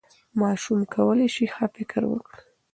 ماشوم 0.41 0.79
کولی 0.93 1.27
سي 1.35 1.45
ښه 1.53 1.65
فکر 1.75 2.01
وکړي. 2.07 2.41